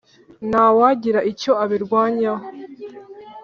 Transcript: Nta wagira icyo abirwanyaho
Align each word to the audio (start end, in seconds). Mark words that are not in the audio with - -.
Nta 0.49 0.65
wagira 0.77 1.19
icyo 1.31 1.51
abirwanyaho 1.63 2.45